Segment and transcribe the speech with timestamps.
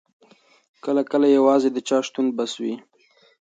[0.83, 2.75] کله کله یوازې د چا شتون بس وي.